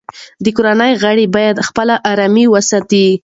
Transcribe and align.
د 0.43 0.45
کورنۍ 0.55 0.91
غړي 1.03 1.25
باید 1.35 1.63
خپله 1.67 1.95
ارامي 2.11 2.45
وساتي. 2.49 3.07